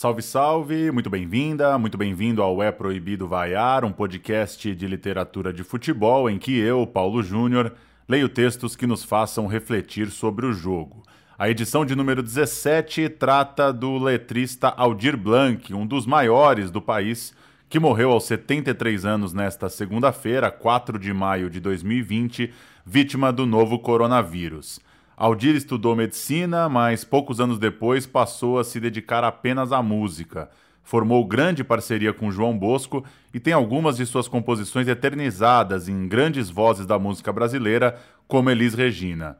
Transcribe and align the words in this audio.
Salve, 0.00 0.22
salve! 0.22 0.90
Muito 0.90 1.10
bem-vinda, 1.10 1.76
muito 1.76 1.98
bem-vindo 1.98 2.42
ao 2.42 2.62
É 2.62 2.72
Proibido 2.72 3.28
Vaiar, 3.28 3.84
um 3.84 3.92
podcast 3.92 4.74
de 4.74 4.86
literatura 4.86 5.52
de 5.52 5.62
futebol 5.62 6.30
em 6.30 6.38
que 6.38 6.58
eu, 6.58 6.86
Paulo 6.86 7.22
Júnior, 7.22 7.74
leio 8.08 8.26
textos 8.26 8.74
que 8.74 8.86
nos 8.86 9.04
façam 9.04 9.46
refletir 9.46 10.10
sobre 10.10 10.46
o 10.46 10.54
jogo. 10.54 11.02
A 11.38 11.50
edição 11.50 11.84
de 11.84 11.94
número 11.94 12.22
17 12.22 13.10
trata 13.10 13.70
do 13.74 13.98
letrista 13.98 14.68
Aldir 14.68 15.18
Blanc, 15.18 15.74
um 15.74 15.86
dos 15.86 16.06
maiores 16.06 16.70
do 16.70 16.80
país, 16.80 17.34
que 17.68 17.78
morreu 17.78 18.10
aos 18.10 18.24
73 18.24 19.04
anos 19.04 19.34
nesta 19.34 19.68
segunda-feira, 19.68 20.50
4 20.50 20.98
de 20.98 21.12
maio 21.12 21.50
de 21.50 21.60
2020, 21.60 22.50
vítima 22.86 23.30
do 23.30 23.44
novo 23.44 23.78
coronavírus. 23.78 24.80
Aldir 25.20 25.54
estudou 25.54 25.94
medicina, 25.94 26.66
mas 26.66 27.04
poucos 27.04 27.40
anos 27.40 27.58
depois 27.58 28.06
passou 28.06 28.58
a 28.58 28.64
se 28.64 28.80
dedicar 28.80 29.22
apenas 29.22 29.70
à 29.70 29.82
música. 29.82 30.48
Formou 30.82 31.22
grande 31.26 31.62
parceria 31.62 32.10
com 32.10 32.32
João 32.32 32.56
Bosco 32.56 33.04
e 33.34 33.38
tem 33.38 33.52
algumas 33.52 33.98
de 33.98 34.06
suas 34.06 34.26
composições 34.26 34.88
eternizadas 34.88 35.90
em 35.90 36.08
grandes 36.08 36.48
vozes 36.48 36.86
da 36.86 36.98
música 36.98 37.30
brasileira, 37.30 38.00
como 38.26 38.48
Elis 38.48 38.72
Regina. 38.72 39.36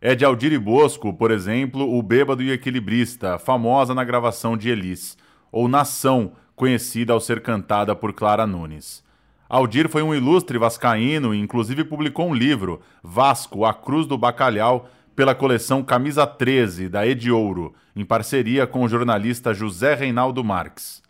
É 0.00 0.16
de 0.16 0.24
Aldir 0.24 0.52
e 0.52 0.58
Bosco, 0.58 1.14
por 1.14 1.30
exemplo, 1.30 1.96
O 1.96 2.02
Bêbado 2.02 2.42
e 2.42 2.50
Equilibrista, 2.50 3.38
famosa 3.38 3.94
na 3.94 4.02
gravação 4.02 4.56
de 4.56 4.68
Elis, 4.68 5.16
ou 5.52 5.68
Nação, 5.68 6.32
conhecida 6.56 7.12
ao 7.12 7.20
ser 7.20 7.40
cantada 7.40 7.94
por 7.94 8.12
Clara 8.12 8.48
Nunes. 8.48 9.08
Aldir 9.48 9.88
foi 9.88 10.00
um 10.00 10.14
ilustre 10.14 10.58
vascaíno 10.58 11.34
e 11.34 11.38
inclusive 11.38 11.82
publicou 11.82 12.28
um 12.28 12.34
livro, 12.34 12.80
Vasco, 13.02 13.64
A 13.64 13.74
Cruz 13.74 14.06
do 14.06 14.16
Bacalhau, 14.16 14.88
pela 15.20 15.34
coleção 15.34 15.82
Camisa 15.82 16.26
13, 16.26 16.88
da 16.88 17.06
Ediouro, 17.06 17.74
em 17.94 18.06
parceria 18.06 18.66
com 18.66 18.82
o 18.82 18.88
jornalista 18.88 19.52
José 19.52 19.94
Reinaldo 19.94 20.42
Marques. 20.42 21.02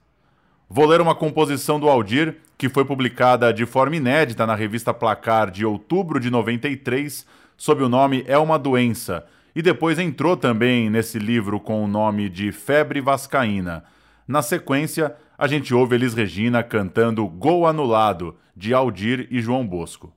Vou 0.69 0.85
ler 0.85 1.01
uma 1.01 1.15
composição 1.15 1.79
do 1.79 1.89
Aldir, 1.89 2.39
que 2.59 2.69
foi 2.69 2.85
publicada 2.85 3.55
de 3.55 3.65
forma 3.65 3.95
inédita 3.95 4.45
na 4.49 4.57
revista 4.57 4.93
Placar 4.93 5.49
de 5.49 5.65
outubro 5.65 6.19
de 6.19 6.29
93, 6.29 7.25
sob 7.57 7.85
o 7.85 7.89
nome 7.89 8.25
É 8.27 8.37
uma 8.37 8.59
Doença, 8.59 9.25
e 9.55 9.63
depois 9.63 9.97
entrou 9.97 10.37
também 10.37 10.91
nesse 10.91 11.21
livro 11.21 11.61
com 11.61 11.85
o 11.85 11.87
nome 11.87 12.29
de 12.29 12.51
Febre 12.51 13.01
Vascaína. 13.01 13.85
Na 14.27 14.43
sequência, 14.43 15.15
a 15.39 15.47
gente 15.47 15.73
ouve 15.73 15.95
Elis 15.95 16.15
Regina 16.15 16.65
cantando 16.65 17.29
Gol 17.29 17.65
Anulado, 17.65 18.35
de 18.57 18.75
Aldir 18.75 19.29
e 19.31 19.41
João 19.41 19.65
Bosco. 19.65 20.13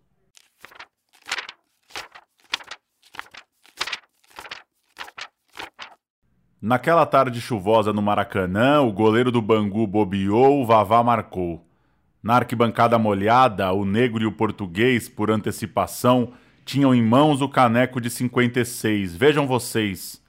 Naquela 6.66 7.06
tarde 7.06 7.42
chuvosa 7.42 7.92
no 7.92 8.02
Maracanã, 8.02 8.80
o 8.80 8.90
goleiro 8.90 9.30
do 9.30 9.42
Bangu 9.42 9.86
bobeou, 9.86 10.62
o 10.62 10.66
Vavá 10.66 11.04
marcou. 11.04 11.62
Na 12.24 12.36
arquibancada 12.36 12.98
molhada, 12.98 13.74
o 13.74 13.84
negro 13.84 14.24
e 14.24 14.26
o 14.26 14.32
português, 14.32 15.10
por 15.10 15.30
antecipação, 15.30 16.32
tinham 16.64 16.96
em 16.96 17.04
mãos 17.04 17.42
o 17.42 17.50
caneco 17.50 18.00
de 18.00 18.10
56. 18.10 19.14
Vejam 19.14 19.46
vocês. 19.46 20.24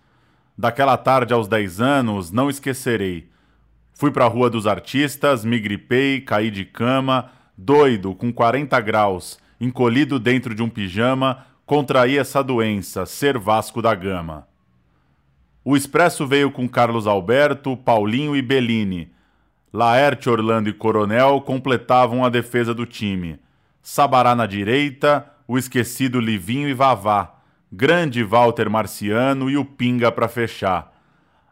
Daquela 0.59 0.97
tarde 0.97 1.33
aos 1.33 1.47
10 1.47 1.81
anos, 1.81 2.33
não 2.33 2.51
esquecerei. 2.51 3.31
Fui 3.93 4.11
para 4.11 4.25
a 4.25 4.29
Rua 4.29 4.51
dos 4.51 4.67
Artistas, 4.67 5.45
me 5.45 5.61
gripei, 5.61 6.21
caí 6.21 6.51
de 6.51 6.65
cama, 6.65 7.31
doido, 7.57 8.13
com 8.13 8.33
40 8.33 8.81
graus, 8.81 9.39
encolhido 9.61 10.19
dentro 10.19 10.53
de 10.53 10.65
um 10.65 10.69
pijama, 10.69 11.47
contraí 11.65 12.19
essa 12.19 12.43
doença, 12.43 13.07
ser 13.07 13.39
Vasco 13.39 13.81
da 13.81 13.95
Gama. 13.95 14.53
O 15.67 15.75
Expresso 15.75 16.27
veio 16.27 16.51
com 16.51 16.69
Carlos 16.69 17.07
Alberto, 17.07 17.75
Paulinho 17.75 18.37
e 18.37 18.43
Bellini. 18.43 19.11
Laerte, 19.73 20.29
Orlando 20.29 20.69
e 20.69 20.75
Coronel 20.75 21.41
completavam 21.41 22.23
a 22.23 22.29
defesa 22.29 22.75
do 22.75 22.85
time. 22.85 23.41
Sabará 23.83 24.35
na 24.35 24.45
direita, 24.45 25.27
o 25.49 25.57
esquecido 25.57 26.21
Livinho 26.21 26.69
e 26.69 26.75
Vavá. 26.75 27.37
Grande 27.73 28.23
Walter 28.23 28.69
Marciano 28.69 29.49
e 29.49 29.57
o 29.57 29.65
Pinga 29.65 30.13
para 30.13 30.29
fechar. 30.29 30.93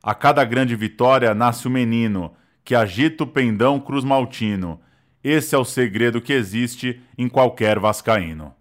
A 0.02 0.14
cada 0.14 0.44
grande 0.44 0.76
vitória 0.76 1.34
nasce 1.34 1.66
o 1.66 1.70
menino, 1.70 2.34
que 2.62 2.74
agita 2.74 3.24
o 3.24 3.26
pendão 3.26 3.80
Cruz 3.80 4.04
Maltino. 4.04 4.78
Esse 5.24 5.54
é 5.54 5.58
o 5.58 5.64
segredo 5.64 6.20
que 6.20 6.34
existe 6.34 7.00
em 7.16 7.30
qualquer 7.30 7.78
vascaíno. 7.78 8.54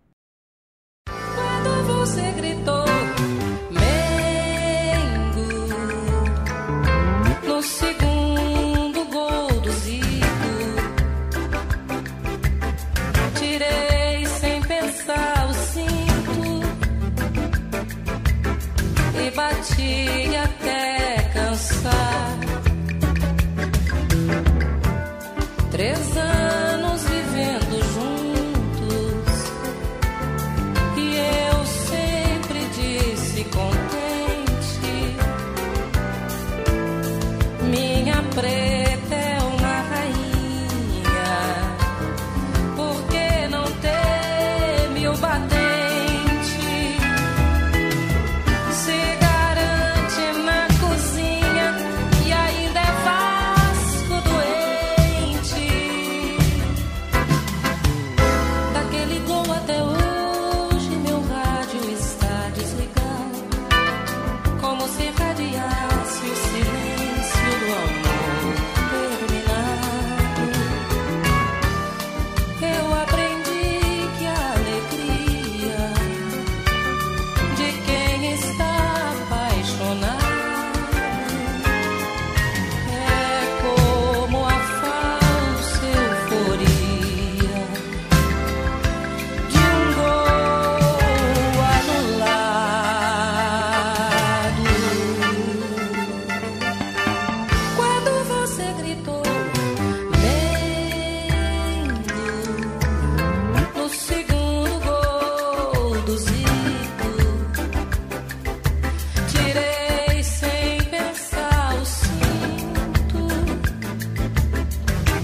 Batia 19.42 20.44
até. 20.44 21.01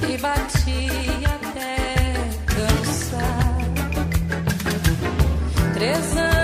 e 0.09 0.17
bati 0.17 0.87
até 1.25 1.75
cansar. 2.45 3.57
Três 5.73 6.17
anos. 6.17 6.36